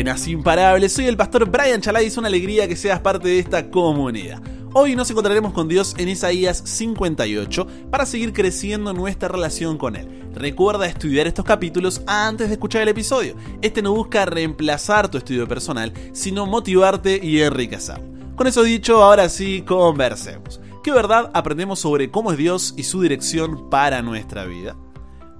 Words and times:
Buenas, 0.00 0.28
imparables. 0.28 0.94
Soy 0.94 1.08
el 1.08 1.16
pastor 1.18 1.50
Brian 1.50 1.82
Chalai 1.82 2.04
y 2.04 2.06
es 2.06 2.16
una 2.16 2.28
alegría 2.28 2.66
que 2.66 2.74
seas 2.74 3.00
parte 3.00 3.28
de 3.28 3.38
esta 3.38 3.70
comunidad. 3.70 4.40
Hoy 4.72 4.96
nos 4.96 5.10
encontraremos 5.10 5.52
con 5.52 5.68
Dios 5.68 5.94
en 5.98 6.08
Isaías 6.08 6.62
58 6.64 7.66
para 7.90 8.06
seguir 8.06 8.32
creciendo 8.32 8.94
nuestra 8.94 9.28
relación 9.28 9.76
con 9.76 9.96
Él. 9.96 10.08
Recuerda 10.32 10.86
estudiar 10.86 11.26
estos 11.26 11.44
capítulos 11.44 12.00
antes 12.06 12.48
de 12.48 12.54
escuchar 12.54 12.80
el 12.80 12.88
episodio. 12.88 13.34
Este 13.60 13.82
no 13.82 13.92
busca 13.92 14.24
reemplazar 14.24 15.10
tu 15.10 15.18
estudio 15.18 15.46
personal, 15.46 15.92
sino 16.14 16.46
motivarte 16.46 17.20
y 17.22 17.42
enriquecer. 17.42 18.00
Con 18.36 18.46
eso 18.46 18.62
dicho, 18.62 19.02
ahora 19.02 19.28
sí, 19.28 19.60
conversemos. 19.66 20.62
¿Qué 20.82 20.92
verdad 20.92 21.30
aprendemos 21.34 21.78
sobre 21.78 22.10
cómo 22.10 22.32
es 22.32 22.38
Dios 22.38 22.72
y 22.78 22.84
su 22.84 23.02
dirección 23.02 23.68
para 23.68 24.00
nuestra 24.00 24.46
vida? 24.46 24.76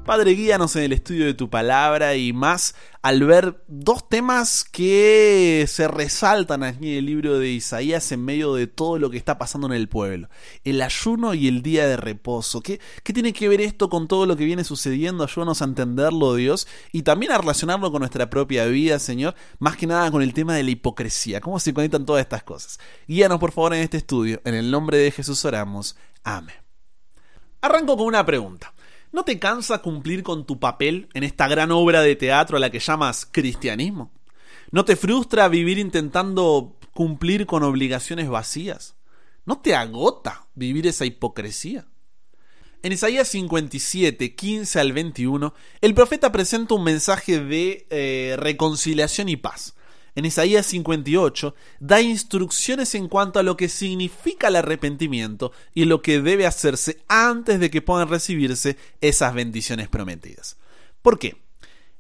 Padre, 0.05 0.32
guíanos 0.32 0.75
en 0.77 0.85
el 0.85 0.93
estudio 0.93 1.27
de 1.27 1.35
tu 1.35 1.51
palabra 1.51 2.17
y 2.17 2.32
más 2.32 2.75
al 3.03 3.23
ver 3.23 3.62
dos 3.69 4.09
temas 4.09 4.64
que 4.64 5.67
se 5.68 5.89
resaltan 5.89 6.64
aquí 6.64 6.93
en 6.93 6.99
el 6.99 7.07
libro 7.07 7.39
de 7.39 7.50
Isaías 7.50 8.11
en 8.11 8.25
medio 8.25 8.54
de 8.54 8.67
todo 8.67 8.99
lo 8.99 9.11
que 9.11 9.18
está 9.18 9.39
pasando 9.39 9.67
en 9.68 9.75
el 9.75 9.89
pueblo. 9.89 10.29
El 10.64 10.81
ayuno 10.82 11.35
y 11.35 11.49
el 11.49 11.63
día 11.63 11.86
de 11.86 11.96
reposo. 11.96 12.63
¿Qué, 12.63 12.81
qué 13.04 13.13
tiene 13.13 13.32
que 13.32 13.49
ver 13.49 13.61
esto 13.61 13.89
con 13.89 14.09
todo 14.09 14.26
lo 14.26 14.36
que 14.36 14.45
viene 14.46 14.64
sucediendo? 14.64 15.23
Ayúdanos 15.23 15.61
a 15.61 15.67
entenderlo, 15.67 16.35
Dios, 16.35 16.67
y 16.93 17.03
también 17.03 17.32
a 17.32 17.39
relacionarlo 17.39 17.93
con 17.93 18.01
nuestra 18.01 18.31
propia 18.31 18.64
vida, 18.67 18.98
Señor. 18.98 19.35
Más 19.59 19.76
que 19.76 19.87
nada 19.87 20.11
con 20.11 20.23
el 20.23 20.35
tema 20.35 20.54
de 20.54 20.64
la 20.64 20.71
hipocresía. 20.71 21.40
¿Cómo 21.40 21.61
se 21.61 21.75
conectan 21.75 22.07
todas 22.07 22.23
estas 22.23 22.43
cosas? 22.43 22.81
Guíanos, 23.07 23.39
por 23.39 23.53
favor, 23.53 23.75
en 23.75 23.82
este 23.82 23.98
estudio. 23.98 24.40
En 24.45 24.54
el 24.54 24.71
nombre 24.71 24.96
de 24.96 25.11
Jesús 25.11 25.45
oramos. 25.45 25.95
Amén. 26.25 26.57
Arranco 27.62 27.96
con 27.96 28.07
una 28.07 28.25
pregunta. 28.25 28.70
¿No 29.13 29.25
te 29.25 29.39
cansa 29.39 29.79
cumplir 29.79 30.23
con 30.23 30.46
tu 30.46 30.61
papel 30.61 31.09
en 31.14 31.25
esta 31.25 31.49
gran 31.49 31.73
obra 31.73 32.01
de 32.01 32.14
teatro 32.14 32.56
a 32.56 32.61
la 32.61 32.70
que 32.70 32.78
llamas 32.78 33.27
cristianismo? 33.31 34.12
¿No 34.70 34.84
te 34.84 34.95
frustra 34.95 35.48
vivir 35.48 35.78
intentando 35.78 36.77
cumplir 36.95 37.47
con 37.47 37.65
obligaciones 37.65 38.29
vacías? 38.29 38.95
¿No 39.45 39.59
te 39.59 39.75
agota 39.75 40.47
vivir 40.55 40.87
esa 40.87 41.07
hipocresía? 41.07 41.87
En 42.83 42.93
Isaías 42.93 43.29
57, 43.29 44.34
15 44.34 44.81
al 44.81 44.93
21, 44.93 45.55
el 45.81 45.95
profeta 45.95 46.31
presenta 46.31 46.75
un 46.75 46.84
mensaje 46.84 47.41
de 47.41 47.87
eh, 47.91 48.37
reconciliación 48.39 49.29
y 49.29 49.37
paz 49.37 49.75
en 50.14 50.25
Isaías 50.25 50.66
58, 50.66 51.55
da 51.78 52.00
instrucciones 52.00 52.94
en 52.94 53.08
cuanto 53.08 53.39
a 53.39 53.42
lo 53.42 53.56
que 53.56 53.69
significa 53.69 54.48
el 54.48 54.56
arrepentimiento 54.56 55.53
y 55.75 55.84
lo 55.84 56.03
que 56.03 56.20
debe 56.20 56.47
hacerse 56.47 57.03
antes 57.08 57.61
de 57.61 57.70
que 57.70 57.83
puedan 57.83 58.08
recibirse 58.08 58.77
esas 59.00 59.34
bendiciones 59.34 59.88
prometidas. 59.88 60.56
¿Por 61.03 61.19
qué? 61.19 61.36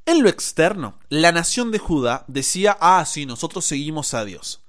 En 0.06 0.22
lo 0.22 0.28
externo, 0.28 0.98
la 1.08 1.32
nación 1.32 1.70
de 1.70 1.78
Judá 1.78 2.24
decía, 2.26 2.76
ah, 2.80 3.04
sí, 3.06 3.26
nosotros 3.26 3.64
seguimos 3.64 4.14
a 4.14 4.24
Dios. 4.24 4.62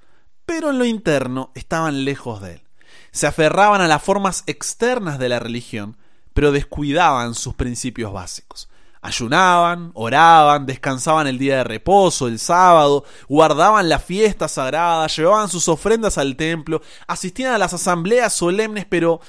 Pero 0.45 0.69
en 0.69 0.77
lo 0.77 0.85
interno 0.85 1.51
estaban 1.55 2.05
lejos 2.05 2.41
de 2.41 2.53
él. 2.53 2.61
Se 3.11 3.27
aferraban 3.27 3.81
a 3.81 3.87
las 3.87 4.03
formas 4.03 4.43
externas 4.47 5.19
de 5.19 5.29
la 5.29 5.39
religión, 5.39 5.97
pero 6.33 6.51
descuidaban 6.51 7.35
sus 7.35 7.55
principios 7.55 8.13
básicos. 8.13 8.69
Ayunaban, 9.01 9.91
oraban, 9.95 10.67
descansaban 10.67 11.25
el 11.25 11.39
día 11.39 11.57
de 11.57 11.63
reposo, 11.63 12.27
el 12.27 12.37
sábado, 12.37 13.03
guardaban 13.27 13.89
la 13.89 13.97
fiesta 13.97 14.47
sagrada, 14.47 15.07
llevaban 15.07 15.49
sus 15.49 15.67
ofrendas 15.67 16.19
al 16.19 16.35
templo, 16.35 16.81
asistían 17.07 17.53
a 17.53 17.57
las 17.57 17.73
asambleas 17.73 18.31
solemnes, 18.31 18.85
pero 18.87 19.19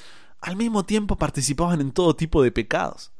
al 0.41 0.55
mismo 0.55 0.85
tiempo 0.85 1.15
participaban 1.15 1.81
en 1.81 1.91
todo 1.91 2.15
tipo 2.15 2.43
de 2.43 2.51
pecados. 2.51 3.11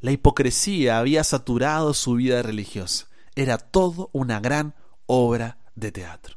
La 0.00 0.12
hipocresía 0.12 0.98
había 0.98 1.22
saturado 1.22 1.92
su 1.92 2.14
vida 2.14 2.42
religiosa. 2.42 3.06
Era 3.34 3.58
todo 3.58 4.08
una 4.12 4.40
gran 4.40 4.74
obra 5.06 5.58
de 5.74 5.92
teatro. 5.92 6.36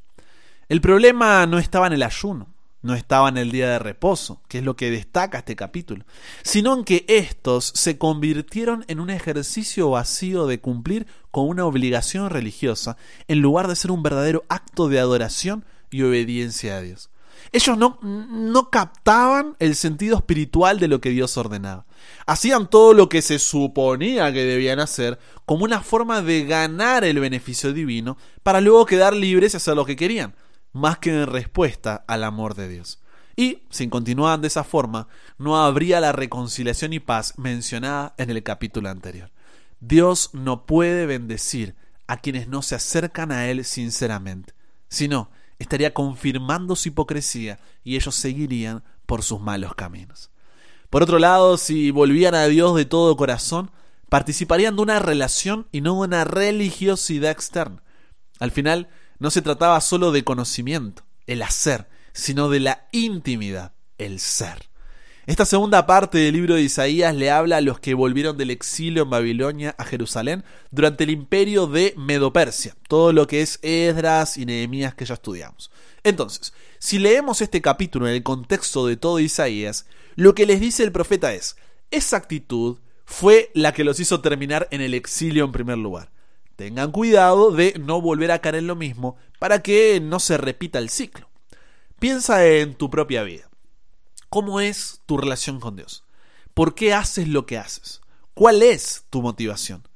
El 0.68 0.82
problema 0.82 1.46
no 1.46 1.60
estaba 1.60 1.88
en 1.88 1.94
el 1.94 2.04
ayuno, 2.04 2.53
no 2.84 2.94
estaba 2.94 3.30
en 3.30 3.38
el 3.38 3.52
día 3.52 3.70
de 3.70 3.80
reposo, 3.80 4.42
que 4.48 4.60
es 4.60 4.64
lo 4.64 4.76
que 4.76 4.92
destaca 4.92 5.40
este 5.40 5.56
capítulo, 5.56 6.06
sino 6.44 6.74
en 6.76 6.84
que 6.84 7.06
estos 7.08 7.72
se 7.74 7.98
convirtieron 7.98 8.86
en 8.88 9.00
un 9.00 9.10
ejercicio 9.10 9.90
vacío 9.90 10.46
de 10.46 10.60
cumplir 10.60 11.08
con 11.32 11.48
una 11.48 11.66
obligación 11.66 12.30
religiosa, 12.30 12.98
en 13.28 13.40
lugar 13.40 13.68
de 13.68 13.78
ser 13.78 13.90
un 13.90 14.04
verdadero 14.04 14.44
acto 14.50 14.90
de 14.90 15.00
adoración 15.00 15.66
y 15.90 16.04
obediencia 16.04 16.78
a 16.78 16.82
Dios. 16.82 17.10
Ellos 17.52 17.78
no, 17.78 18.00
no 18.02 18.70
captaban 18.70 19.56
el 19.60 19.76
sentido 19.76 20.18
espiritual 20.18 20.80
de 20.80 20.88
lo 20.88 21.02
que 21.02 21.10
Dios 21.10 21.38
ordenaba. 21.38 21.86
Hacían 22.26 22.70
todo 22.70 22.94
lo 22.94 23.10
que 23.10 23.22
se 23.22 23.40
suponía 23.40 24.32
que 24.34 24.44
debían 24.44 24.80
hacer 24.80 25.20
como 25.46 25.64
una 25.64 25.82
forma 25.82 26.22
de 26.22 26.46
ganar 26.46 27.04
el 27.04 27.20
beneficio 27.20 27.74
divino 27.74 28.18
para 28.44 28.62
luego 28.62 28.86
quedar 28.86 29.14
libres 29.14 29.54
y 29.54 29.58
hacer 29.58 29.76
lo 29.76 29.86
que 29.86 29.96
querían 29.96 30.36
más 30.74 30.98
que 30.98 31.12
en 31.12 31.28
respuesta 31.28 32.04
al 32.08 32.24
amor 32.24 32.56
de 32.56 32.68
Dios. 32.68 33.00
Y, 33.36 33.64
si 33.70 33.88
continuaban 33.90 34.42
de 34.42 34.48
esa 34.48 34.64
forma, 34.64 35.08
no 35.38 35.58
habría 35.58 36.00
la 36.00 36.12
reconciliación 36.12 36.94
y 36.94 37.00
paz 37.00 37.34
mencionada 37.38 38.14
en 38.18 38.30
el 38.30 38.44
capítulo 38.44 38.90
anterior. 38.90 39.32
Dios 39.80 40.30
no 40.34 40.66
puede 40.66 41.06
bendecir 41.06 41.76
a 42.08 42.18
quienes 42.18 42.48
no 42.48 42.62
se 42.62 42.76
acercan 42.76 43.32
a 43.32 43.50
Él 43.50 43.66
sinceramente, 43.66 44.54
sino 44.88 45.30
estaría 45.58 45.94
confirmando 45.94 46.76
su 46.76 46.90
hipocresía 46.90 47.60
y 47.84 47.96
ellos 47.96 48.16
seguirían 48.16 48.84
por 49.06 49.24
sus 49.24 49.40
malos 49.40 49.76
caminos. 49.76 50.30
Por 50.90 51.02
otro 51.02 51.18
lado, 51.18 51.58
si 51.58 51.90
volvían 51.90 52.36
a 52.36 52.46
Dios 52.46 52.76
de 52.76 52.86
todo 52.86 53.18
corazón, 53.18 53.72
participarían 54.10 54.76
de 54.76 54.84
una 54.84 55.00
relación 55.00 55.68
y 55.72 55.82
no 55.82 55.96
de 55.96 56.00
una 56.02 56.24
religiosidad 56.24 57.32
externa. 57.32 57.82
Al 58.40 58.52
final, 58.52 58.90
no 59.24 59.32
se 59.32 59.42
trataba 59.42 59.80
solo 59.80 60.12
de 60.12 60.26
conocimiento, 60.26 61.04
el 61.28 61.44
hacer, 61.44 61.88
sino 62.12 62.50
de 62.50 62.60
la 62.60 62.90
intimidad, 62.92 63.72
el 63.98 64.20
ser. 64.20 64.68
Esta 65.28 65.46
segunda 65.46 65.86
parte 65.86 66.18
del 66.18 66.34
libro 66.34 66.56
de 66.56 66.64
Isaías 66.64 67.16
le 67.16 67.32
habla 67.32 67.56
a 67.56 67.62
los 67.62 67.80
que 67.80 67.94
volvieron 67.94 68.38
del 68.38 68.50
exilio 68.50 69.04
en 69.04 69.10
Babilonia 69.10 69.76
a 69.78 69.86
Jerusalén 69.86 70.44
durante 70.72 71.06
el 71.06 71.10
imperio 71.10 71.68
de 71.68 71.94
Medopersia, 71.96 72.76
todo 72.90 73.14
lo 73.14 73.26
que 73.26 73.42
es 73.42 73.60
Esdras 73.62 74.38
y 74.38 74.46
Nehemías 74.46 74.94
que 74.94 75.06
ya 75.06 75.14
estudiamos. 75.14 75.72
Entonces, 76.04 76.52
si 76.78 77.00
leemos 77.00 77.40
este 77.40 77.62
capítulo 77.62 78.10
en 78.10 78.16
el 78.16 78.24
contexto 78.24 78.86
de 78.88 78.98
todo 78.98 79.22
Isaías, 79.22 79.86
lo 80.16 80.36
que 80.36 80.46
les 80.46 80.60
dice 80.60 80.84
el 80.84 80.92
profeta 80.92 81.34
es, 81.34 81.56
esa 81.92 82.18
actitud 82.18 82.80
fue 83.06 83.52
la 83.54 83.74
que 83.74 83.86
los 83.86 84.02
hizo 84.02 84.20
terminar 84.20 84.68
en 84.72 84.82
el 84.82 84.94
exilio 84.94 85.46
en 85.46 85.54
primer 85.54 85.78
lugar. 85.78 86.12
Tengan 86.56 86.92
cuidado 86.92 87.52
de 87.52 87.74
no 87.80 88.02
volver 88.02 88.32
a 88.32 88.40
caer 88.40 88.56
en 88.56 88.68
lo 88.68 88.76
mismo 88.76 89.18
para 89.40 89.62
que 89.62 90.00
no 90.00 90.20
se 90.20 90.38
repita 90.38 90.80
el 90.80 90.90
ciclo. 90.90 91.30
Piensa 92.00 92.46
en 92.46 92.76
tu 92.76 92.90
propia 92.90 93.24
vida. 93.24 93.50
¿Cómo 94.30 94.60
es 94.60 95.02
tu 95.06 95.18
relación 95.18 95.60
con 95.60 95.76
Dios? 95.76 96.04
¿Por 96.54 96.76
qué 96.76 96.94
haces 96.94 97.28
lo 97.28 97.46
que 97.46 97.58
haces? 97.58 98.02
¿Cuál 98.34 98.62
es 98.62 99.06
tu 99.10 99.22
motivación? 99.22 99.88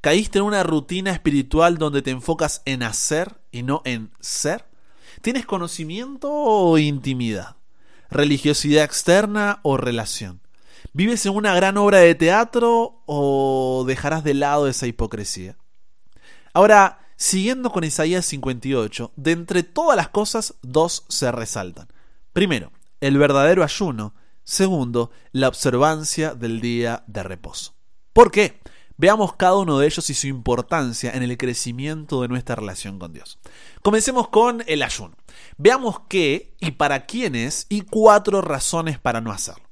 ¿Caíste 0.00 0.40
en 0.40 0.44
una 0.44 0.64
rutina 0.64 1.12
espiritual 1.12 1.78
donde 1.78 2.02
te 2.02 2.10
enfocas 2.10 2.62
en 2.64 2.82
hacer 2.82 3.40
y 3.52 3.62
no 3.62 3.82
en 3.84 4.10
ser? 4.20 4.64
¿Tienes 5.20 5.46
conocimiento 5.46 6.28
o 6.32 6.78
intimidad? 6.78 7.56
¿Religiosidad 8.10 8.84
externa 8.84 9.60
o 9.62 9.76
relación? 9.76 10.40
¿Vives 10.92 11.24
en 11.26 11.34
una 11.34 11.54
gran 11.54 11.76
obra 11.76 11.98
de 11.98 12.14
teatro 12.14 13.02
o 13.06 13.84
dejarás 13.86 14.24
de 14.24 14.34
lado 14.34 14.68
esa 14.68 14.86
hipocresía? 14.86 15.56
Ahora, 16.54 17.06
siguiendo 17.16 17.70
con 17.70 17.84
Isaías 17.84 18.26
58, 18.26 19.12
de 19.16 19.32
entre 19.32 19.62
todas 19.62 19.96
las 19.96 20.08
cosas, 20.08 20.54
dos 20.62 21.04
se 21.08 21.32
resaltan. 21.32 21.88
Primero, 22.32 22.72
el 23.00 23.18
verdadero 23.18 23.64
ayuno. 23.64 24.14
Segundo, 24.44 25.10
la 25.30 25.48
observancia 25.48 26.34
del 26.34 26.60
día 26.60 27.04
de 27.06 27.22
reposo. 27.22 27.74
¿Por 28.12 28.30
qué? 28.30 28.60
Veamos 28.96 29.34
cada 29.34 29.56
uno 29.56 29.78
de 29.78 29.86
ellos 29.86 30.10
y 30.10 30.14
su 30.14 30.26
importancia 30.26 31.12
en 31.12 31.22
el 31.22 31.36
crecimiento 31.38 32.22
de 32.22 32.28
nuestra 32.28 32.54
relación 32.54 32.98
con 32.98 33.12
Dios. 33.12 33.38
Comencemos 33.82 34.28
con 34.28 34.62
el 34.66 34.82
ayuno. 34.82 35.16
Veamos 35.56 36.02
qué 36.08 36.54
y 36.60 36.72
para 36.72 37.06
quiénes 37.06 37.66
y 37.68 37.82
cuatro 37.82 38.42
razones 38.42 38.98
para 38.98 39.20
no 39.20 39.32
hacerlo. 39.32 39.64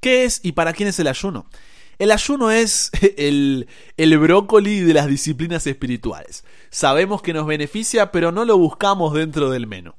¿Qué 0.00 0.24
es 0.24 0.40
y 0.42 0.52
para 0.52 0.72
quién 0.72 0.88
es 0.88 0.98
el 0.98 1.06
ayuno? 1.06 1.46
El 1.98 2.10
ayuno 2.10 2.50
es 2.50 2.90
el, 3.16 3.66
brócoli 4.18 4.80
de 4.80 4.94
las 4.94 5.06
disciplinas 5.06 5.66
espirituales. 5.66 6.44
Sabemos 6.70 7.22
que 7.22 7.32
nos 7.32 7.46
beneficia, 7.46 8.12
pero 8.12 8.32
no 8.32 8.44
lo 8.44 8.58
buscamos 8.58 9.14
dentro 9.14 9.50
del 9.50 9.66
menú. 9.66 9.94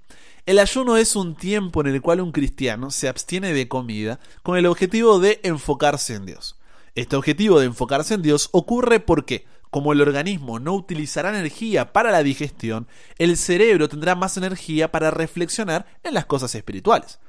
El 0.46 0.60
ayuno 0.60 0.96
es 0.96 1.16
un 1.16 1.36
tiempo 1.36 1.82
en 1.82 1.88
el 1.88 2.02
cual 2.02 2.22
un 2.22 2.32
cristiano 2.32 2.92
se 2.92 3.10
abstiene 3.10 3.52
de 3.52 3.68
comida 3.68 4.20
con 4.44 4.58
el 4.58 4.66
objetivo 4.66 5.20
de 5.20 5.42
enfocarse 5.44 6.14
en 6.14 6.26
Dios. 6.26 6.58
Este 6.96 7.16
objetivo 7.16 7.60
de 7.60 7.66
enfocarse 7.66 8.14
en 8.14 8.22
Dios 8.22 8.50
ocurre 8.54 9.00
porque, 9.00 9.46
como 9.72 9.92
el 9.92 10.00
organismo 10.00 10.60
no 10.60 10.74
utilizará 10.74 11.30
energía 11.30 11.92
para 11.92 12.12
la 12.12 12.24
digestión, 12.24 12.88
el 13.18 13.36
cerebro 13.38 13.90
tendrá 13.90 14.16
más 14.16 14.38
energía 14.38 14.90
para 14.90 15.12
reflexionar 15.12 15.86
en 16.04 16.14
las 16.14 16.26
cosas 16.26 16.56
espirituales. 16.56 17.20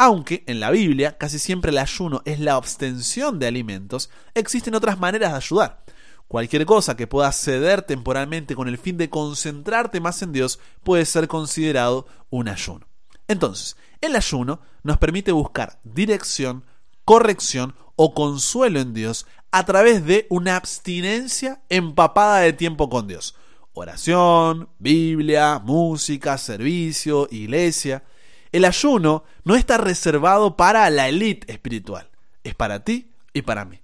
Aunque 0.00 0.44
en 0.46 0.60
la 0.60 0.70
Biblia 0.70 1.18
casi 1.18 1.40
siempre 1.40 1.72
el 1.72 1.78
ayuno 1.78 2.22
es 2.24 2.38
la 2.38 2.54
abstención 2.54 3.40
de 3.40 3.48
alimentos, 3.48 4.10
existen 4.32 4.76
otras 4.76 5.00
maneras 5.00 5.32
de 5.32 5.36
ayudar. 5.38 5.84
Cualquier 6.28 6.66
cosa 6.66 6.96
que 6.96 7.08
pueda 7.08 7.32
ceder 7.32 7.82
temporalmente 7.82 8.54
con 8.54 8.68
el 8.68 8.78
fin 8.78 8.96
de 8.96 9.10
concentrarte 9.10 10.00
más 10.00 10.22
en 10.22 10.32
Dios 10.32 10.60
puede 10.84 11.04
ser 11.04 11.26
considerado 11.26 12.06
un 12.30 12.48
ayuno. 12.48 12.86
Entonces, 13.26 13.76
el 14.00 14.14
ayuno 14.14 14.60
nos 14.84 14.98
permite 14.98 15.32
buscar 15.32 15.80
dirección, 15.82 16.64
corrección 17.04 17.74
o 17.96 18.14
consuelo 18.14 18.78
en 18.78 18.94
Dios 18.94 19.26
a 19.50 19.66
través 19.66 20.04
de 20.06 20.26
una 20.30 20.54
abstinencia 20.54 21.62
empapada 21.70 22.40
de 22.40 22.52
tiempo 22.52 22.88
con 22.88 23.08
Dios. 23.08 23.34
Oración, 23.72 24.68
Biblia, 24.78 25.60
música, 25.64 26.38
servicio, 26.38 27.26
iglesia. 27.32 28.04
El 28.52 28.64
ayuno 28.64 29.24
no 29.44 29.54
está 29.54 29.78
reservado 29.78 30.56
para 30.56 30.88
la 30.90 31.08
élite 31.08 31.52
espiritual, 31.52 32.08
es 32.44 32.54
para 32.54 32.84
ti 32.84 33.10
y 33.32 33.42
para 33.42 33.64
mí. 33.64 33.80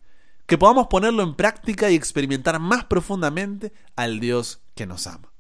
Que 0.47 0.59
podamos 0.59 0.89
ponerlo 0.89 1.23
en 1.23 1.35
práctica 1.35 1.91
y 1.91 1.95
experimentar 1.95 2.59
más 2.61 2.85
profundamente 2.85 3.73
al 3.97 4.21
Dios 4.21 4.61
que 4.75 4.87
nos 4.87 5.07
ama. 5.07 5.33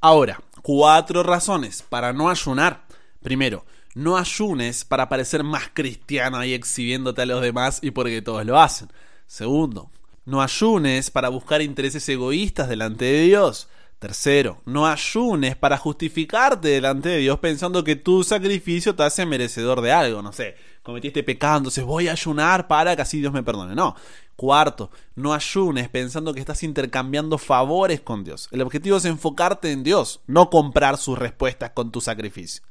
Ahora, 0.00 0.40
cuatro 0.62 1.22
razones 1.22 1.82
para 1.82 2.12
no 2.12 2.28
ayunar. 2.28 2.84
Primero, 3.22 3.64
no 3.94 4.16
ayunes 4.16 4.84
para 4.84 5.08
parecer 5.08 5.44
más 5.44 5.70
cristiano 5.72 6.36
ahí 6.36 6.52
exhibiéndote 6.52 7.22
a 7.22 7.26
los 7.26 7.40
demás 7.40 7.78
y 7.82 7.90
porque 7.92 8.22
todos 8.22 8.44
lo 8.44 8.60
hacen. 8.60 8.88
Segundo, 9.26 9.90
no 10.24 10.42
ayunes 10.42 11.10
para 11.10 11.28
buscar 11.28 11.62
intereses 11.62 12.08
egoístas 12.08 12.68
delante 12.68 13.04
de 13.04 13.22
Dios. 13.22 13.68
Tercero, 14.04 14.60
no 14.66 14.86
ayunes 14.86 15.56
para 15.56 15.78
justificarte 15.78 16.68
delante 16.68 17.08
de 17.08 17.16
Dios 17.16 17.38
pensando 17.38 17.82
que 17.82 17.96
tu 17.96 18.22
sacrificio 18.22 18.94
te 18.94 19.02
hace 19.02 19.24
merecedor 19.24 19.80
de 19.80 19.92
algo. 19.92 20.20
No 20.20 20.30
sé, 20.30 20.56
cometiste 20.82 21.22
pecado, 21.22 21.56
entonces 21.56 21.84
voy 21.84 22.08
a 22.08 22.12
ayunar 22.12 22.68
para 22.68 22.94
que 22.94 23.00
así 23.00 23.20
Dios 23.20 23.32
me 23.32 23.42
perdone. 23.42 23.74
No. 23.74 23.96
Cuarto, 24.36 24.90
no 25.14 25.32
ayunes 25.32 25.88
pensando 25.88 26.34
que 26.34 26.40
estás 26.40 26.62
intercambiando 26.64 27.38
favores 27.38 28.02
con 28.02 28.24
Dios. 28.24 28.50
El 28.52 28.60
objetivo 28.60 28.98
es 28.98 29.06
enfocarte 29.06 29.72
en 29.72 29.82
Dios, 29.82 30.20
no 30.26 30.50
comprar 30.50 30.98
sus 30.98 31.18
respuestas 31.18 31.70
con 31.70 31.90
tu 31.90 32.02
sacrificio. 32.02 32.62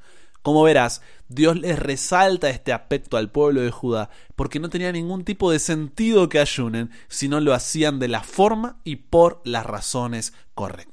Como 0.43 0.61
verás, 0.61 1.01
Dios 1.29 1.57
les 1.57 1.79
resalta 1.79 2.51
este 2.51 2.73
aspecto 2.73 3.17
al 3.17 3.31
pueblo 3.31 3.61
de 3.61 3.71
Judá 3.71 4.11
porque 4.35 4.59
no 4.59 4.69
tenía 4.69 4.91
ningún 4.91 5.23
tipo 5.23 5.49
de 5.49 5.57
sentido 5.57 6.29
que 6.29 6.37
ayunen 6.37 6.91
si 7.07 7.27
no 7.27 7.39
lo 7.39 7.55
hacían 7.55 7.97
de 7.97 8.09
la 8.09 8.21
forma 8.21 8.77
y 8.83 8.97
por 8.97 9.41
las 9.45 9.65
razones 9.65 10.33
correctas. 10.53 10.92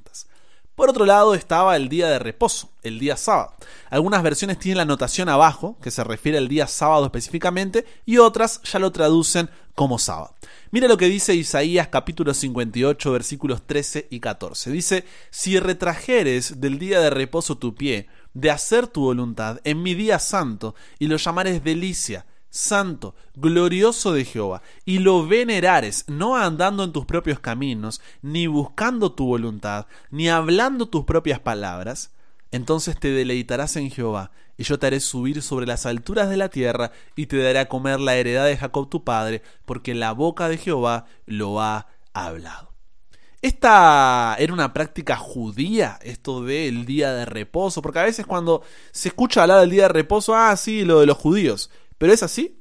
Por 0.81 0.89
otro 0.89 1.05
lado 1.05 1.35
estaba 1.35 1.77
el 1.77 1.91
día 1.91 2.09
de 2.09 2.19
reposo, 2.19 2.71
el 2.83 2.99
día 2.99 3.15
sábado. 3.19 3.53
Algunas 3.91 4.23
versiones 4.23 4.59
tienen 4.59 4.79
la 4.79 4.85
anotación 4.85 5.29
abajo, 5.29 5.77
que 5.83 5.91
se 5.91 6.03
refiere 6.03 6.39
al 6.39 6.49
día 6.49 6.67
sábado 6.67 7.05
específicamente, 7.05 7.85
y 8.07 8.17
otras 8.17 8.63
ya 8.63 8.79
lo 8.79 8.91
traducen 8.91 9.51
como 9.75 9.99
sábado. 9.99 10.35
Mira 10.71 10.89
lo 10.89 10.97
que 10.97 11.11
dice 11.11 11.35
Isaías 11.35 11.89
capítulo 11.89 12.33
58 12.33 13.13
versículos 13.13 13.67
13 13.67 14.09
y 14.09 14.21
14. 14.21 14.71
Dice, 14.71 15.05
si 15.29 15.61
retrajeres 15.61 16.63
del 16.63 16.79
día 16.79 17.01
de 17.01 17.11
reposo 17.11 17.59
tu 17.59 17.75
pie, 17.75 18.09
de 18.33 18.51
hacer 18.51 18.87
tu 18.87 19.03
voluntad 19.03 19.61
en 19.65 19.83
mi 19.83 19.93
día 19.93 20.19
santo, 20.19 20.75
y 20.99 21.09
lo 21.09 21.19
llamares 21.19 21.63
delicia, 21.63 22.25
santo, 22.51 23.15
glorioso 23.35 24.13
de 24.13 24.25
Jehová, 24.25 24.63
y 24.85 24.99
lo 24.99 25.27
venerares, 25.27 26.05
no 26.09 26.37
andando 26.37 26.85
en 26.85 26.93
tus 26.93 27.07
propios 27.07 27.39
caminos, 27.41 28.01
ni 28.23 28.47
buscando 28.47 29.13
tu 29.13 29.27
voluntad, 29.27 29.87
ni 30.11 30.29
hablando 30.29 30.89
tus 30.89 31.05
propias 31.05 31.41
palabras, 31.41 32.13
entonces 32.51 32.99
te 32.99 33.11
deleitarás 33.11 33.77
en 33.77 33.91
Jehová, 33.91 34.33
y 34.59 34.65
yo 34.65 34.79
te 34.79 34.89
haré 34.89 35.01
subir 35.01 35.41
sobre 35.41 35.67
las 35.67 35.87
alturas 35.87 36.29
de 36.29 36.37
la 36.37 36.49
tierra, 36.49 36.93
y 37.17 37.27
te 37.27 37.39
daré 37.39 37.61
a 37.61 37.69
comer 37.69 38.01
la 38.01 38.17
heredad 38.17 38.47
de 38.47 38.57
Jacob 38.57 38.91
tu 38.91 39.05
padre, 39.05 39.43
porque 39.65 39.95
la 39.95 40.13
boca 40.13 40.49
de 40.49 40.59
Jehová 40.59 41.07
lo 41.27 41.61
ha 41.61 41.87
hablado. 42.13 42.71
Esta 43.43 44.37
era 44.39 44.53
una 44.53 44.75
práctica 44.75 45.17
judía, 45.17 45.99
esto 46.03 46.45
del 46.45 46.85
día 46.85 47.15
de 47.15 47.25
reposo, 47.25 47.81
porque 47.81 48.01
a 48.01 48.05
veces 48.05 48.27
cuando 48.27 48.63
se 48.91 49.09
escucha 49.09 49.43
hablar 49.43 49.61
del 49.61 49.71
día 49.71 49.85
de 49.85 49.89
reposo, 49.89 50.35
ah, 50.35 50.55
sí, 50.57 50.85
lo 50.85 51.01
de 51.01 51.07
los 51.07 51.17
judíos. 51.17 51.71
¿Pero 52.01 52.15
es 52.15 52.23
así? 52.23 52.57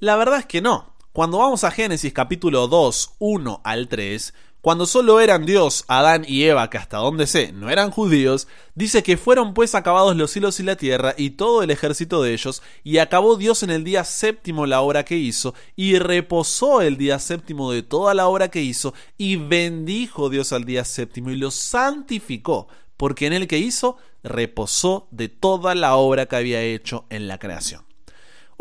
La 0.00 0.16
verdad 0.16 0.40
es 0.40 0.46
que 0.46 0.60
no. 0.60 0.96
Cuando 1.12 1.38
vamos 1.38 1.62
a 1.62 1.70
Génesis 1.70 2.12
capítulo 2.12 2.66
2, 2.66 3.12
1 3.20 3.60
al 3.62 3.86
3, 3.86 4.34
cuando 4.60 4.84
solo 4.84 5.20
eran 5.20 5.46
Dios, 5.46 5.84
Adán 5.86 6.24
y 6.26 6.42
Eva, 6.42 6.68
que 6.70 6.78
hasta 6.78 6.96
donde 6.96 7.28
sé 7.28 7.52
no 7.52 7.70
eran 7.70 7.92
judíos, 7.92 8.48
dice 8.74 9.04
que 9.04 9.16
fueron 9.16 9.54
pues 9.54 9.76
acabados 9.76 10.16
los 10.16 10.32
cielos 10.32 10.58
y 10.58 10.64
la 10.64 10.74
tierra 10.74 11.14
y 11.16 11.30
todo 11.30 11.62
el 11.62 11.70
ejército 11.70 12.20
de 12.20 12.32
ellos, 12.32 12.64
y 12.82 12.98
acabó 12.98 13.36
Dios 13.36 13.62
en 13.62 13.70
el 13.70 13.84
día 13.84 14.02
séptimo 14.02 14.66
la 14.66 14.80
obra 14.80 15.04
que 15.04 15.16
hizo, 15.16 15.54
y 15.76 15.96
reposó 16.00 16.82
el 16.82 16.96
día 16.96 17.20
séptimo 17.20 17.70
de 17.70 17.84
toda 17.84 18.12
la 18.12 18.26
obra 18.26 18.50
que 18.50 18.62
hizo, 18.62 18.92
y 19.16 19.36
bendijo 19.36 20.30
Dios 20.30 20.52
al 20.52 20.64
día 20.64 20.84
séptimo 20.84 21.30
y 21.30 21.36
lo 21.36 21.52
santificó, 21.52 22.66
porque 22.96 23.26
en 23.26 23.34
el 23.34 23.46
que 23.46 23.58
hizo 23.58 23.98
reposó 24.24 25.06
de 25.12 25.28
toda 25.28 25.76
la 25.76 25.94
obra 25.94 26.26
que 26.26 26.34
había 26.34 26.60
hecho 26.62 27.06
en 27.08 27.28
la 27.28 27.38
creación. 27.38 27.88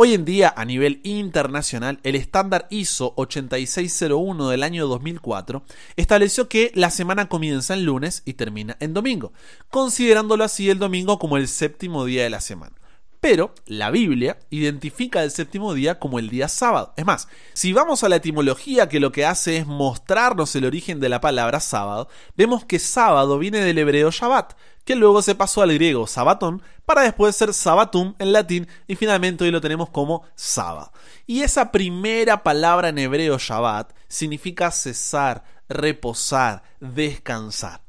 Hoy 0.01 0.13
en 0.13 0.23
día, 0.23 0.53
a 0.55 0.63
nivel 0.63 1.01
internacional, 1.03 1.99
el 2.03 2.15
estándar 2.15 2.67
ISO 2.69 3.11
8601 3.17 4.47
del 4.47 4.63
año 4.63 4.87
2004 4.87 5.61
estableció 5.97 6.47
que 6.47 6.71
la 6.73 6.89
semana 6.89 7.27
comienza 7.27 7.73
el 7.73 7.83
lunes 7.83 8.21
y 8.23 8.35
termina 8.35 8.77
en 8.79 8.93
domingo, 8.93 9.33
considerándolo 9.69 10.45
así 10.45 10.69
el 10.69 10.79
domingo 10.79 11.19
como 11.19 11.35
el 11.35 11.49
séptimo 11.49 12.05
día 12.05 12.23
de 12.23 12.29
la 12.29 12.39
semana. 12.39 12.77
Pero 13.19 13.53
la 13.65 13.91
Biblia 13.91 14.39
identifica 14.49 15.21
el 15.21 15.31
séptimo 15.31 15.73
día 15.73 15.99
como 15.99 16.17
el 16.19 16.29
día 16.29 16.47
sábado. 16.47 16.93
Es 16.95 17.05
más, 17.05 17.27
si 17.51 17.73
vamos 17.73 18.01
a 18.05 18.07
la 18.07 18.15
etimología 18.15 18.87
que 18.87 19.01
lo 19.01 19.11
que 19.11 19.25
hace 19.25 19.57
es 19.57 19.67
mostrarnos 19.67 20.55
el 20.55 20.63
origen 20.63 21.01
de 21.01 21.09
la 21.09 21.19
palabra 21.19 21.59
sábado, 21.59 22.07
vemos 22.37 22.63
que 22.63 22.79
sábado 22.79 23.37
viene 23.37 23.59
del 23.59 23.77
hebreo 23.77 24.11
Shabbat, 24.11 24.53
que 24.89 24.95
luego 24.95 25.21
se 25.21 25.35
pasó 25.35 25.61
al 25.61 25.71
griego 25.71 26.07
sabatón 26.07 26.63
para 26.83 27.03
después 27.03 27.35
ser 27.35 27.53
sabatum 27.53 28.15
en 28.17 28.33
latín 28.33 28.67
y 28.87 28.95
finalmente 28.95 29.43
hoy 29.43 29.51
lo 29.51 29.61
tenemos 29.61 29.91
como 29.91 30.23
sábado. 30.33 30.91
Y 31.27 31.41
esa 31.41 31.71
primera 31.71 32.41
palabra 32.41 32.89
en 32.89 32.97
hebreo 32.97 33.37
Shabbat 33.37 33.91
significa 34.07 34.71
cesar, 34.71 35.43
reposar, 35.67 36.63
descansar. 36.79 37.81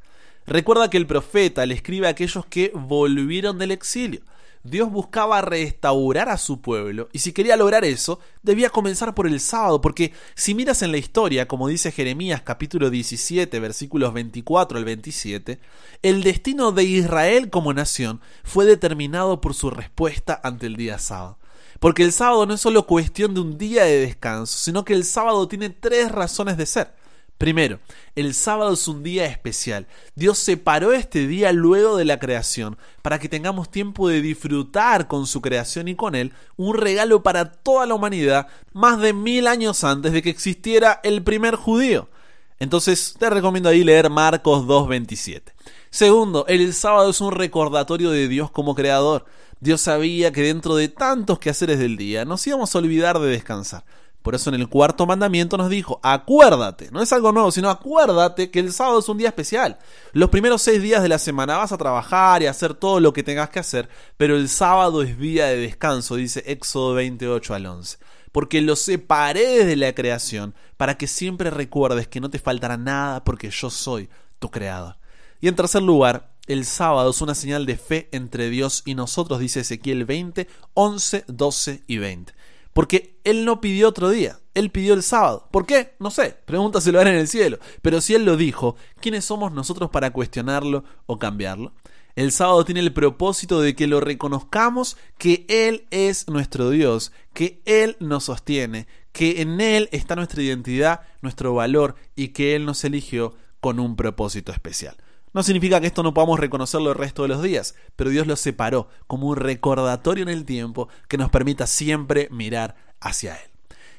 Recuerda 0.47 0.91
que 0.91 0.99
el 0.99 1.06
profeta 1.06 1.64
le 1.64 1.73
escribe 1.73 2.06
a 2.06 2.11
aquellos 2.11 2.44
que 2.44 2.70
volvieron 2.75 3.58
del 3.58 3.70
exilio. 3.70 4.20
Dios 4.62 4.90
buscaba 4.90 5.40
restaurar 5.40 6.28
a 6.28 6.36
su 6.36 6.60
pueblo 6.60 7.08
y 7.12 7.20
si 7.20 7.32
quería 7.32 7.56
lograr 7.56 7.84
eso, 7.84 8.20
debía 8.42 8.68
comenzar 8.68 9.14
por 9.14 9.26
el 9.26 9.40
sábado, 9.40 9.80
porque 9.80 10.12
si 10.34 10.54
miras 10.54 10.82
en 10.82 10.92
la 10.92 10.98
historia, 10.98 11.48
como 11.48 11.68
dice 11.68 11.92
Jeremías 11.92 12.42
capítulo 12.42 12.90
17 12.90 13.58
versículos 13.58 14.12
24 14.12 14.76
al 14.76 14.84
27, 14.84 15.60
el 16.02 16.22
destino 16.22 16.73
de 16.73 16.85
Israel 16.85 17.49
como 17.49 17.73
nación 17.73 18.20
fue 18.44 18.66
determinado 18.66 19.40
por 19.40 19.54
su 19.54 19.70
respuesta 19.70 20.38
ante 20.42 20.66
el 20.66 20.76
día 20.76 20.99
sábado. 20.99 21.38
Porque 21.78 22.02
el 22.02 22.12
sábado 22.12 22.44
no 22.44 22.54
es 22.54 22.61
solo 22.61 22.87
cuestión 22.87 23.32
de 23.32 23.40
un 23.40 23.56
día 23.56 23.85
de 23.85 24.00
descanso, 24.00 24.58
sino 24.58 24.85
que 24.85 24.92
el 24.92 25.04
sábado 25.04 25.49
tiene 25.49 25.70
tres 25.70 26.12
razones 26.12 26.58
de 26.58 26.66
ser. 26.66 27.00
Primero, 27.40 27.80
el 28.16 28.35
sábado 28.35 28.75
es 28.75 28.87
un 28.87 29.02
día 29.02 29.25
especial. 29.25 29.87
Dios 30.14 30.37
separó 30.37 30.92
este 30.92 31.26
día 31.26 31.52
luego 31.52 31.97
de 31.97 32.04
la 32.04 32.18
creación 32.18 32.76
para 33.00 33.18
que 33.18 33.30
tengamos 33.30 33.70
tiempo 33.70 34.11
de 34.11 34.20
disfrutar 34.20 35.09
con 35.09 35.26
su 35.26 35.40
creación 35.40 35.88
y 35.88 35.94
con 35.94 36.14
él 36.14 36.35
un 36.59 36.76
regalo 36.76 37.23
para 37.23 37.50
toda 37.50 37.87
la 37.87 37.94
humanidad 37.94 38.49
más 38.75 39.00
de 39.00 39.14
mil 39.14 39.47
años 39.47 39.85
antes 39.85 40.12
de 40.12 40.20
que 40.20 40.28
existiera 40.28 41.00
el 41.02 41.23
primer 41.23 41.56
judío. 41.56 42.11
Entonces 42.59 43.16
te 43.18 43.30
recomiendo 43.30 43.70
ahí 43.70 43.85
leer 43.85 44.11
Marcos 44.11 44.64
2.27. 44.66 45.40
Segundo, 45.88 46.44
el 46.47 46.75
sábado 46.75 47.09
es 47.09 47.23
un 47.23 47.32
recordatorio 47.32 48.11
de 48.11 48.28
Dios 48.28 48.50
como 48.50 48.75
creador. 48.75 49.25
Dios 49.61 49.80
sabía 49.80 50.30
que 50.30 50.42
dentro 50.42 50.76
de 50.76 50.88
tantos 50.88 51.38
quehaceres 51.38 51.78
del 51.78 51.97
día 51.97 52.26
nos 52.26 52.47
íbamos 52.47 52.75
a 52.75 52.78
olvidar 52.78 53.18
de 53.18 53.30
descansar. 53.30 53.87
Por 54.22 54.34
eso 54.34 54.50
en 54.50 54.56
el 54.56 54.68
cuarto 54.68 55.06
mandamiento 55.06 55.56
nos 55.56 55.70
dijo, 55.70 55.98
acuérdate, 56.02 56.90
no 56.90 57.00
es 57.00 57.12
algo 57.12 57.32
nuevo, 57.32 57.50
sino 57.50 57.70
acuérdate 57.70 58.50
que 58.50 58.60
el 58.60 58.72
sábado 58.72 58.98
es 58.98 59.08
un 59.08 59.16
día 59.16 59.28
especial. 59.28 59.78
Los 60.12 60.28
primeros 60.28 60.60
seis 60.60 60.82
días 60.82 61.02
de 61.02 61.08
la 61.08 61.18
semana 61.18 61.56
vas 61.56 61.72
a 61.72 61.78
trabajar 61.78 62.42
y 62.42 62.46
hacer 62.46 62.74
todo 62.74 63.00
lo 63.00 63.14
que 63.14 63.22
tengas 63.22 63.48
que 63.48 63.60
hacer, 63.60 63.88
pero 64.18 64.36
el 64.36 64.48
sábado 64.50 65.02
es 65.02 65.18
día 65.18 65.46
de 65.46 65.56
descanso, 65.56 66.16
dice 66.16 66.42
Éxodo 66.46 66.94
28 66.94 67.54
al 67.54 67.66
11. 67.66 67.98
Porque 68.30 68.60
lo 68.60 68.76
separé 68.76 69.58
desde 69.58 69.76
la 69.76 69.94
creación 69.94 70.54
para 70.76 70.98
que 70.98 71.06
siempre 71.06 71.50
recuerdes 71.50 72.06
que 72.06 72.20
no 72.20 72.30
te 72.30 72.38
faltará 72.38 72.76
nada 72.76 73.24
porque 73.24 73.50
yo 73.50 73.70
soy 73.70 74.10
tu 74.38 74.50
creador. 74.50 74.96
Y 75.40 75.48
en 75.48 75.56
tercer 75.56 75.82
lugar, 75.82 76.30
el 76.46 76.64
sábado 76.64 77.10
es 77.10 77.20
una 77.22 77.34
señal 77.34 77.64
de 77.64 77.76
fe 77.76 78.08
entre 78.12 78.50
Dios 78.50 78.82
y 78.84 78.94
nosotros, 78.94 79.40
dice 79.40 79.60
Ezequiel 79.60 80.04
20, 80.04 80.46
11, 80.74 81.24
12 81.26 81.84
y 81.86 81.98
20. 81.98 82.34
Porque 82.72 83.18
Él 83.24 83.44
no 83.44 83.60
pidió 83.60 83.88
otro 83.88 84.10
día, 84.10 84.38
Él 84.54 84.70
pidió 84.70 84.94
el 84.94 85.02
sábado. 85.02 85.48
¿Por 85.50 85.66
qué? 85.66 85.94
No 85.98 86.10
sé, 86.10 86.36
pregúntaselo 86.44 86.98
a 86.98 87.02
Él 87.02 87.08
en 87.08 87.16
el 87.16 87.28
cielo. 87.28 87.58
Pero 87.82 88.00
si 88.00 88.14
Él 88.14 88.24
lo 88.24 88.36
dijo, 88.36 88.76
¿quiénes 89.00 89.24
somos 89.24 89.52
nosotros 89.52 89.90
para 89.90 90.12
cuestionarlo 90.12 90.84
o 91.06 91.18
cambiarlo? 91.18 91.72
El 92.16 92.32
sábado 92.32 92.64
tiene 92.64 92.80
el 92.80 92.92
propósito 92.92 93.60
de 93.60 93.74
que 93.74 93.86
lo 93.86 94.00
reconozcamos, 94.00 94.96
que 95.16 95.46
Él 95.48 95.86
es 95.90 96.28
nuestro 96.28 96.70
Dios, 96.70 97.12
que 97.32 97.62
Él 97.64 97.96
nos 98.00 98.24
sostiene, 98.24 98.86
que 99.12 99.40
en 99.42 99.60
Él 99.60 99.88
está 99.92 100.16
nuestra 100.16 100.42
identidad, 100.42 101.00
nuestro 101.22 101.54
valor 101.54 101.94
y 102.16 102.28
que 102.28 102.56
Él 102.56 102.66
nos 102.66 102.84
eligió 102.84 103.34
con 103.60 103.78
un 103.78 103.96
propósito 103.96 104.52
especial. 104.52 104.96
No 105.32 105.44
significa 105.44 105.80
que 105.80 105.87
esto 105.87 106.02
no 106.02 106.12
podamos 106.12 106.40
reconocerlo 106.40 106.90
el 106.90 106.99
resto 106.99 107.22
de 107.22 107.28
los 107.28 107.42
días, 107.42 107.76
pero 107.94 108.10
Dios 108.10 108.26
lo 108.26 108.34
separó 108.34 108.88
como 109.06 109.28
un 109.28 109.37
recordatorio 109.37 110.22
en 110.22 110.28
el 110.28 110.44
tiempo 110.44 110.88
que 111.08 111.18
nos 111.18 111.30
permita 111.30 111.68
siempre 111.68 112.28
mirar 112.32 112.75
hacia 113.00 113.37
Él. 113.37 113.50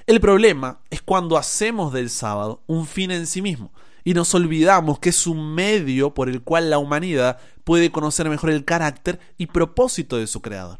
El 0.07 0.19
problema 0.19 0.81
es 0.89 1.01
cuando 1.01 1.37
hacemos 1.37 1.93
del 1.93 2.09
sábado 2.09 2.63
un 2.67 2.85
fin 2.85 3.11
en 3.11 3.27
sí 3.27 3.41
mismo 3.41 3.71
y 4.03 4.13
nos 4.13 4.33
olvidamos 4.33 4.99
que 4.99 5.09
es 5.09 5.25
un 5.25 5.53
medio 5.53 6.13
por 6.13 6.27
el 6.27 6.41
cual 6.41 6.69
la 6.69 6.79
humanidad 6.79 7.39
puede 7.63 7.91
conocer 7.91 8.27
mejor 8.29 8.49
el 8.49 8.65
carácter 8.65 9.19
y 9.37 9.45
propósito 9.47 10.17
de 10.17 10.27
su 10.27 10.41
creador. 10.41 10.79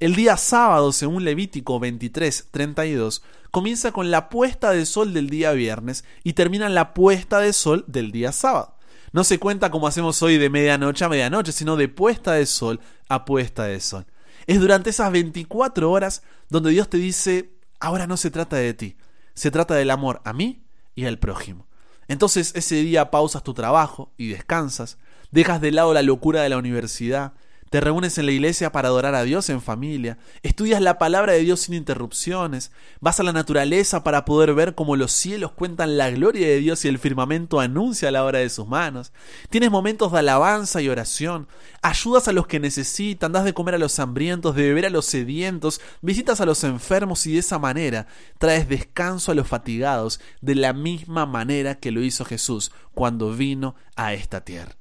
El 0.00 0.16
día 0.16 0.36
sábado, 0.36 0.90
según 0.90 1.24
Levítico 1.24 1.78
23, 1.78 2.48
32, 2.50 3.22
comienza 3.52 3.92
con 3.92 4.10
la 4.10 4.30
puesta 4.30 4.72
de 4.72 4.84
sol 4.84 5.12
del 5.12 5.30
día 5.30 5.52
viernes 5.52 6.04
y 6.24 6.32
termina 6.32 6.68
la 6.68 6.92
puesta 6.92 7.38
de 7.38 7.52
sol 7.52 7.84
del 7.86 8.10
día 8.10 8.32
sábado. 8.32 8.74
No 9.12 9.24
se 9.24 9.38
cuenta 9.38 9.70
como 9.70 9.86
hacemos 9.86 10.22
hoy 10.22 10.38
de 10.38 10.48
medianoche 10.48 11.04
a 11.04 11.08
medianoche, 11.08 11.52
sino 11.52 11.76
de 11.76 11.88
puesta 11.88 12.32
de 12.32 12.46
sol 12.46 12.80
a 13.08 13.24
puesta 13.24 13.64
de 13.64 13.78
sol. 13.78 14.06
Es 14.46 14.58
durante 14.58 14.90
esas 14.90 15.12
24 15.12 15.90
horas 15.90 16.22
donde 16.48 16.70
Dios 16.70 16.88
te 16.88 16.96
dice, 16.96 17.50
ahora 17.78 18.06
no 18.06 18.16
se 18.16 18.30
trata 18.30 18.56
de 18.56 18.72
ti, 18.74 18.96
se 19.34 19.50
trata 19.50 19.74
del 19.74 19.90
amor 19.90 20.22
a 20.24 20.32
mí 20.32 20.64
y 20.94 21.04
al 21.04 21.18
prójimo. 21.18 21.66
Entonces 22.08 22.52
ese 22.54 22.76
día 22.76 23.10
pausas 23.10 23.44
tu 23.44 23.54
trabajo 23.54 24.12
y 24.16 24.28
descansas, 24.28 24.98
dejas 25.30 25.60
de 25.60 25.72
lado 25.72 25.92
la 25.92 26.02
locura 26.02 26.42
de 26.42 26.48
la 26.48 26.58
universidad, 26.58 27.34
te 27.72 27.80
reúnes 27.80 28.18
en 28.18 28.26
la 28.26 28.32
iglesia 28.32 28.70
para 28.70 28.88
adorar 28.88 29.14
a 29.14 29.22
Dios 29.22 29.48
en 29.48 29.62
familia, 29.62 30.18
estudias 30.42 30.82
la 30.82 30.98
palabra 30.98 31.32
de 31.32 31.38
Dios 31.38 31.60
sin 31.60 31.72
interrupciones, 31.72 32.70
vas 33.00 33.18
a 33.18 33.22
la 33.22 33.32
naturaleza 33.32 34.04
para 34.04 34.26
poder 34.26 34.52
ver 34.52 34.74
cómo 34.74 34.94
los 34.94 35.10
cielos 35.10 35.52
cuentan 35.52 35.96
la 35.96 36.10
gloria 36.10 36.46
de 36.46 36.58
Dios 36.58 36.84
y 36.84 36.88
el 36.88 36.98
firmamento 36.98 37.60
anuncia 37.60 38.10
la 38.10 38.26
obra 38.26 38.40
de 38.40 38.50
sus 38.50 38.68
manos, 38.68 39.14
tienes 39.48 39.70
momentos 39.70 40.12
de 40.12 40.18
alabanza 40.18 40.82
y 40.82 40.90
oración, 40.90 41.48
ayudas 41.80 42.28
a 42.28 42.32
los 42.32 42.46
que 42.46 42.60
necesitan, 42.60 43.32
das 43.32 43.46
de 43.46 43.54
comer 43.54 43.76
a 43.76 43.78
los 43.78 43.98
hambrientos, 43.98 44.54
de 44.54 44.64
beber 44.64 44.84
a 44.84 44.90
los 44.90 45.06
sedientos, 45.06 45.80
visitas 46.02 46.42
a 46.42 46.44
los 46.44 46.64
enfermos 46.64 47.26
y 47.26 47.32
de 47.32 47.38
esa 47.38 47.58
manera 47.58 48.06
traes 48.36 48.68
descanso 48.68 49.32
a 49.32 49.34
los 49.34 49.48
fatigados 49.48 50.20
de 50.42 50.56
la 50.56 50.74
misma 50.74 51.24
manera 51.24 51.76
que 51.76 51.90
lo 51.90 52.02
hizo 52.02 52.26
Jesús 52.26 52.70
cuando 52.92 53.32
vino 53.32 53.76
a 53.96 54.12
esta 54.12 54.44
tierra. 54.44 54.76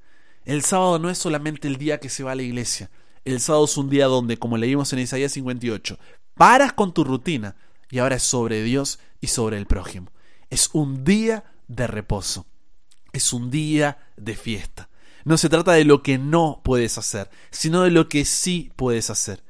El 0.46 0.64
sábado 0.64 1.00
no 1.00 1.10
es 1.10 1.18
solamente 1.18 1.68
el 1.68 1.78
día 1.78 2.00
que 2.00 2.10
se 2.10 2.24
va 2.24 2.32
a 2.32 2.36
la 2.36 2.42
iglesia. 2.42 2.90
El 3.26 3.40
sábado 3.40 3.66
es 3.66 3.78
un 3.78 3.90
día 3.90 4.08
donde, 4.08 4.38
como 4.38 4.58
leímos 4.58 4.92
en 4.94 5.00
Isaías 5.00 5.32
58, 5.34 6.00
paras 6.36 6.74
con 6.74 6.94
tu 6.94 7.04
rutina 7.04 7.56
y 7.90 8.00
ahora 8.00 8.16
es 8.16 8.24
sobre 8.24 8.64
Dios 8.64 9.00
y 9.20 9.28
sobre 9.28 9.58
el 9.58 9.68
prójimo. 9.68 10.12
Es 10.50 10.70
un 10.74 11.04
día 11.04 11.44
de 11.68 11.88
reposo. 11.88 12.48
Es 13.14 13.34
un 13.34 13.52
día 13.52 14.00
de 14.18 14.36
fiesta. 14.36 14.90
No 15.24 15.38
se 15.38 15.50
trata 15.50 15.74
de 15.74 15.86
lo 15.86 16.02
que 16.02 16.18
no 16.18 16.62
puedes 16.64 16.98
hacer, 16.98 17.30
sino 17.52 17.84
de 17.84 17.92
lo 17.92 18.10
que 18.10 18.26
sí 18.26 18.72
puedes 18.76 19.10
hacer. 19.10 19.44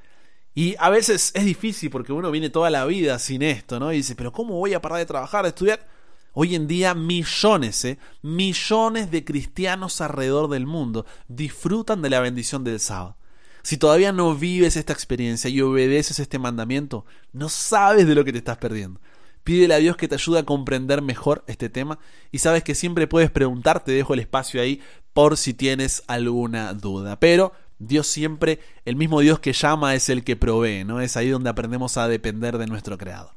Y 0.53 0.75
a 0.79 0.89
veces 0.89 1.31
es 1.33 1.45
difícil 1.45 1.89
porque 1.89 2.11
uno 2.11 2.29
viene 2.29 2.49
toda 2.49 2.69
la 2.69 2.85
vida 2.85 3.17
sin 3.19 3.41
esto, 3.41 3.79
¿no? 3.79 3.93
Y 3.93 3.97
dice, 3.97 4.15
pero 4.15 4.33
¿cómo 4.33 4.55
voy 4.55 4.73
a 4.73 4.81
parar 4.81 4.99
de 4.99 5.05
trabajar, 5.05 5.43
de 5.43 5.49
estudiar? 5.49 5.87
Hoy 6.33 6.55
en 6.55 6.67
día 6.67 6.93
millones, 6.93 7.83
¿eh? 7.83 7.99
millones 8.21 9.11
de 9.11 9.25
cristianos 9.25 9.99
alrededor 9.99 10.49
del 10.49 10.65
mundo 10.65 11.05
disfrutan 11.27 12.01
de 12.01 12.09
la 12.09 12.21
bendición 12.21 12.63
del 12.63 12.79
sábado. 12.79 13.17
Si 13.63 13.77
todavía 13.77 14.11
no 14.11 14.33
vives 14.33 14.75
esta 14.75 14.93
experiencia 14.93 15.49
y 15.49 15.61
obedeces 15.61 16.19
este 16.19 16.39
mandamiento, 16.39 17.05
no 17.33 17.49
sabes 17.49 18.07
de 18.07 18.15
lo 18.15 18.23
que 18.23 18.31
te 18.31 18.39
estás 18.39 18.57
perdiendo. 18.57 19.01
Pídele 19.43 19.73
a 19.73 19.77
Dios 19.77 19.97
que 19.97 20.07
te 20.07 20.15
ayude 20.15 20.39
a 20.39 20.45
comprender 20.45 21.01
mejor 21.01 21.43
este 21.47 21.69
tema 21.69 21.99
y 22.31 22.37
sabes 22.39 22.63
que 22.63 22.75
siempre 22.75 23.07
puedes 23.07 23.29
preguntar, 23.29 23.83
te 23.83 23.91
dejo 23.91 24.13
el 24.13 24.19
espacio 24.19 24.61
ahí 24.61 24.81
por 25.13 25.35
si 25.35 25.53
tienes 25.53 26.03
alguna 26.07 26.73
duda. 26.73 27.19
Pero 27.19 27.51
Dios 27.77 28.07
siempre, 28.07 28.59
el 28.85 28.95
mismo 28.95 29.19
Dios 29.19 29.39
que 29.39 29.53
llama 29.53 29.95
es 29.95 30.09
el 30.09 30.23
que 30.23 30.35
provee, 30.35 30.85
¿no? 30.85 31.01
Es 31.01 31.17
ahí 31.17 31.29
donde 31.29 31.49
aprendemos 31.49 31.97
a 31.97 32.07
depender 32.07 32.57
de 32.57 32.67
nuestro 32.67 32.97
Creador. 32.97 33.31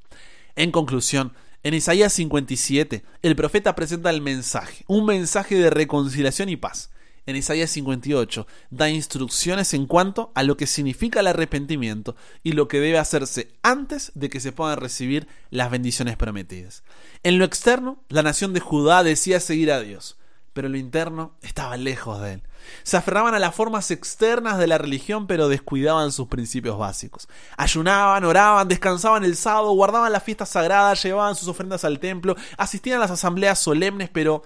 En 0.56 0.70
conclusión, 0.70 1.32
en 1.64 1.72
Isaías 1.72 2.12
57, 2.12 3.02
el 3.22 3.36
profeta 3.36 3.74
presenta 3.74 4.10
el 4.10 4.20
mensaje, 4.20 4.84
un 4.86 5.06
mensaje 5.06 5.54
de 5.54 5.70
reconciliación 5.70 6.50
y 6.50 6.56
paz. 6.56 6.90
En 7.24 7.36
Isaías 7.36 7.70
58 7.70 8.46
da 8.68 8.90
instrucciones 8.90 9.72
en 9.72 9.86
cuanto 9.86 10.30
a 10.34 10.42
lo 10.42 10.58
que 10.58 10.66
significa 10.66 11.20
el 11.20 11.26
arrepentimiento 11.26 12.16
y 12.42 12.52
lo 12.52 12.68
que 12.68 12.80
debe 12.80 12.98
hacerse 12.98 13.48
antes 13.62 14.12
de 14.14 14.28
que 14.28 14.40
se 14.40 14.52
puedan 14.52 14.78
recibir 14.78 15.26
las 15.48 15.70
bendiciones 15.70 16.18
prometidas. 16.18 16.82
En 17.22 17.38
lo 17.38 17.46
externo, 17.46 17.98
la 18.10 18.22
nación 18.22 18.52
de 18.52 18.60
Judá 18.60 19.02
decía 19.02 19.40
seguir 19.40 19.72
a 19.72 19.80
Dios, 19.80 20.18
pero 20.52 20.66
en 20.66 20.72
lo 20.72 20.78
interno 20.78 21.32
estaba 21.40 21.78
lejos 21.78 22.20
de 22.20 22.34
él. 22.34 22.42
Se 22.82 22.96
aferraban 22.96 23.34
a 23.34 23.38
las 23.38 23.54
formas 23.54 23.90
externas 23.90 24.58
de 24.58 24.66
la 24.66 24.78
religión, 24.78 25.26
pero 25.26 25.48
descuidaban 25.48 26.12
sus 26.12 26.28
principios 26.28 26.78
básicos. 26.78 27.28
Ayunaban, 27.56 28.24
oraban, 28.24 28.68
descansaban 28.68 29.24
el 29.24 29.36
sábado, 29.36 29.72
guardaban 29.72 30.12
las 30.12 30.22
fiestas 30.22 30.50
sagradas, 30.50 31.02
llevaban 31.02 31.36
sus 31.36 31.48
ofrendas 31.48 31.84
al 31.84 31.98
templo, 31.98 32.36
asistían 32.56 32.98
a 32.98 33.00
las 33.00 33.10
asambleas 33.10 33.58
solemnes, 33.58 34.10
pero 34.12 34.42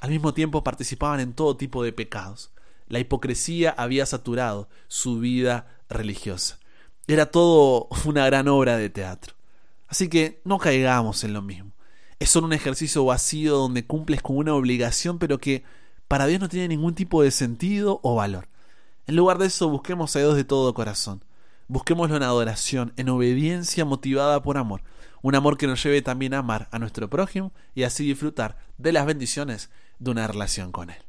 al 0.00 0.10
mismo 0.10 0.34
tiempo 0.34 0.64
participaban 0.64 1.20
en 1.20 1.32
todo 1.32 1.56
tipo 1.56 1.82
de 1.82 1.92
pecados. 1.92 2.50
La 2.88 2.98
hipocresía 2.98 3.70
había 3.70 4.06
saturado 4.06 4.68
su 4.88 5.18
vida 5.18 5.66
religiosa. 5.88 6.58
Era 7.06 7.30
todo 7.30 7.88
una 8.04 8.26
gran 8.26 8.48
obra 8.48 8.76
de 8.76 8.90
teatro. 8.90 9.34
Así 9.88 10.08
que 10.08 10.40
no 10.44 10.58
caigamos 10.58 11.24
en 11.24 11.32
lo 11.32 11.42
mismo. 11.42 11.72
Es 12.18 12.30
solo 12.30 12.46
un 12.46 12.52
ejercicio 12.52 13.04
vacío 13.04 13.56
donde 13.56 13.86
cumples 13.86 14.22
con 14.22 14.36
una 14.36 14.54
obligación, 14.54 15.18
pero 15.18 15.38
que 15.38 15.64
para 16.08 16.26
Dios 16.26 16.40
no 16.40 16.48
tiene 16.48 16.68
ningún 16.68 16.94
tipo 16.94 17.22
de 17.22 17.30
sentido 17.30 18.00
o 18.02 18.16
valor. 18.16 18.48
En 19.06 19.16
lugar 19.16 19.38
de 19.38 19.46
eso, 19.46 19.68
busquemos 19.68 20.14
a 20.16 20.20
Dios 20.20 20.36
de 20.36 20.44
todo 20.44 20.74
corazón. 20.74 21.24
Busquémoslo 21.68 22.16
en 22.16 22.22
adoración, 22.22 22.92
en 22.96 23.08
obediencia 23.08 23.84
motivada 23.84 24.42
por 24.42 24.58
amor. 24.58 24.82
Un 25.22 25.34
amor 25.34 25.56
que 25.56 25.66
nos 25.66 25.82
lleve 25.82 26.02
también 26.02 26.34
a 26.34 26.38
amar 26.38 26.68
a 26.72 26.78
nuestro 26.78 27.08
prójimo 27.08 27.52
y 27.74 27.84
así 27.84 28.04
disfrutar 28.06 28.58
de 28.76 28.92
las 28.92 29.06
bendiciones 29.06 29.70
de 29.98 30.10
una 30.10 30.26
relación 30.26 30.72
con 30.72 30.90
Él. 30.90 31.02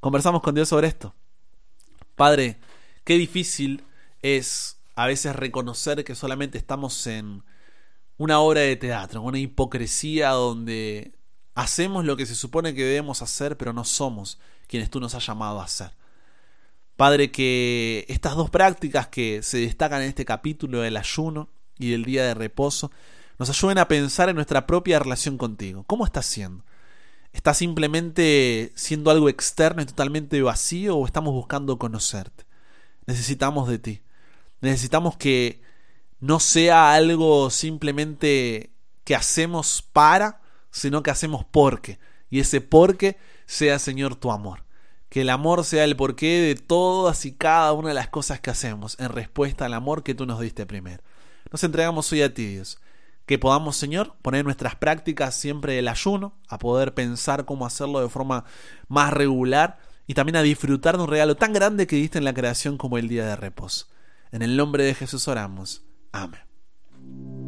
Conversamos 0.00 0.42
con 0.42 0.54
Dios 0.54 0.68
sobre 0.68 0.86
esto. 0.86 1.14
Padre, 2.14 2.60
qué 3.04 3.14
difícil 3.14 3.84
es 4.22 4.80
a 4.94 5.06
veces 5.06 5.34
reconocer 5.34 6.04
que 6.04 6.14
solamente 6.14 6.58
estamos 6.58 7.06
en 7.06 7.42
una 8.16 8.40
obra 8.40 8.60
de 8.60 8.76
teatro, 8.76 9.22
una 9.22 9.38
hipocresía 9.38 10.30
donde 10.30 11.17
Hacemos 11.58 12.04
lo 12.04 12.16
que 12.16 12.24
se 12.24 12.36
supone 12.36 12.72
que 12.72 12.84
debemos 12.84 13.20
hacer, 13.20 13.56
pero 13.56 13.72
no 13.72 13.82
somos 13.82 14.38
quienes 14.68 14.90
tú 14.90 15.00
nos 15.00 15.16
has 15.16 15.26
llamado 15.26 15.60
a 15.60 15.64
hacer. 15.64 15.90
Padre, 16.94 17.32
que 17.32 18.04
estas 18.06 18.36
dos 18.36 18.48
prácticas 18.48 19.08
que 19.08 19.42
se 19.42 19.58
destacan 19.58 20.02
en 20.02 20.08
este 20.10 20.24
capítulo 20.24 20.82
del 20.82 20.96
ayuno 20.96 21.48
y 21.76 21.90
del 21.90 22.04
día 22.04 22.22
de 22.22 22.34
reposo 22.34 22.92
nos 23.40 23.50
ayuden 23.50 23.78
a 23.78 23.88
pensar 23.88 24.28
en 24.28 24.36
nuestra 24.36 24.68
propia 24.68 25.00
relación 25.00 25.36
contigo. 25.36 25.82
¿Cómo 25.88 26.04
estás 26.04 26.26
siendo? 26.26 26.64
¿Estás 27.32 27.58
simplemente 27.58 28.70
siendo 28.76 29.10
algo 29.10 29.28
externo 29.28 29.82
y 29.82 29.86
totalmente 29.86 30.40
vacío 30.40 30.96
o 30.96 31.06
estamos 31.06 31.34
buscando 31.34 31.76
conocerte? 31.76 32.46
Necesitamos 33.06 33.66
de 33.66 33.80
ti. 33.80 34.02
Necesitamos 34.60 35.16
que 35.16 35.60
no 36.20 36.38
sea 36.38 36.94
algo 36.94 37.50
simplemente 37.50 38.70
que 39.02 39.16
hacemos 39.16 39.82
para, 39.92 40.40
sino 40.70 41.02
que 41.02 41.10
hacemos 41.10 41.44
porque. 41.44 41.98
Y 42.30 42.40
ese 42.40 42.60
porque 42.60 43.16
sea, 43.46 43.78
Señor, 43.78 44.16
tu 44.16 44.30
amor. 44.30 44.64
Que 45.08 45.22
el 45.22 45.30
amor 45.30 45.64
sea 45.64 45.84
el 45.84 45.96
porqué 45.96 46.40
de 46.40 46.54
todas 46.54 47.24
y 47.24 47.32
cada 47.32 47.72
una 47.72 47.88
de 47.88 47.94
las 47.94 48.08
cosas 48.08 48.40
que 48.40 48.50
hacemos 48.50 48.98
en 49.00 49.08
respuesta 49.08 49.64
al 49.64 49.74
amor 49.74 50.02
que 50.02 50.14
tú 50.14 50.26
nos 50.26 50.40
diste 50.40 50.66
primero. 50.66 51.02
Nos 51.50 51.64
entregamos 51.64 52.12
hoy 52.12 52.22
a 52.22 52.34
ti, 52.34 52.46
Dios. 52.46 52.78
Que 53.24 53.38
podamos, 53.38 53.76
Señor, 53.76 54.14
poner 54.22 54.44
nuestras 54.44 54.76
prácticas 54.76 55.34
siempre 55.34 55.78
el 55.78 55.88
ayuno, 55.88 56.34
a 56.48 56.58
poder 56.58 56.94
pensar 56.94 57.44
cómo 57.44 57.66
hacerlo 57.66 58.00
de 58.00 58.08
forma 58.08 58.44
más 58.88 59.12
regular 59.12 59.78
y 60.06 60.14
también 60.14 60.36
a 60.36 60.42
disfrutar 60.42 60.96
de 60.96 61.04
un 61.04 61.10
regalo 61.10 61.36
tan 61.36 61.52
grande 61.52 61.86
que 61.86 61.96
diste 61.96 62.18
en 62.18 62.24
la 62.24 62.34
creación 62.34 62.78
como 62.78 62.96
el 62.98 63.08
día 63.08 63.26
de 63.26 63.36
reposo. 63.36 63.86
En 64.32 64.42
el 64.42 64.56
nombre 64.56 64.84
de 64.84 64.94
Jesús 64.94 65.28
oramos. 65.28 65.82
Amén. 66.12 67.47